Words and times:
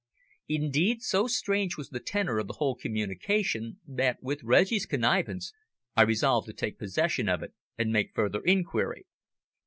Indeed, 0.47 1.03
so 1.03 1.27
strange 1.27 1.77
was 1.77 1.89
the 1.89 1.99
tenor 1.99 2.39
of 2.39 2.47
the 2.47 2.53
whole 2.53 2.73
communication 2.75 3.79
that, 3.85 4.17
with 4.23 4.41
Reggie's 4.41 4.87
connivance, 4.87 5.53
I 5.95 6.01
resolved 6.01 6.47
to 6.47 6.53
take 6.53 6.79
possession 6.79 7.29
of 7.29 7.43
it 7.43 7.53
and 7.77 7.93
make 7.93 8.15
further 8.15 8.41
inquiry. 8.41 9.05